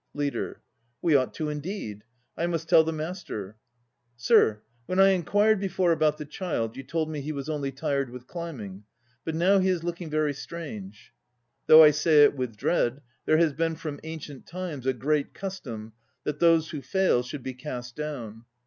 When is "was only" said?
7.31-7.71